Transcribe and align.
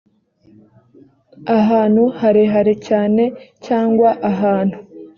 ahantu 1.59 2.03
harehare 2.19 2.73
cyane 2.87 3.23
cyangwa 3.65 4.09
ahantu 4.31 4.77